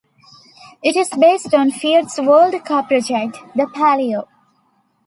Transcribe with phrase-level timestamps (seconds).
[0.81, 4.27] It is based on Fiat's world car project, the Palio.